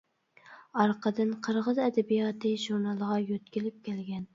ئارقىدىن 0.83 1.35
«قىرغىز 1.49 1.83
ئەدەبىياتى» 1.85 2.57
ژۇرنىلىغا 2.67 3.23
يۆتكىلىپ 3.31 3.83
كەلگەن. 3.89 4.25